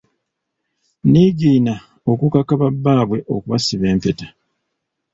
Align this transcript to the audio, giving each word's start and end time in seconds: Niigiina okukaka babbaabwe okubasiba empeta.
Niigiina 1.11 1.73
okukaka 2.11 2.53
babbaabwe 2.61 3.17
okubasiba 3.33 3.85
empeta. 3.93 4.27